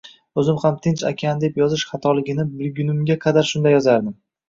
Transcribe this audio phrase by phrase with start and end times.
[0.43, 4.23] Oʻzim ham Tinch okeani deb yozish xatoligini bilgunimga qadar shunday yozardim